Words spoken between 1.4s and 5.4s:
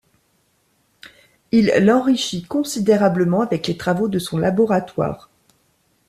Il l'enrichit considérablement avec les travaux de son laboratoire.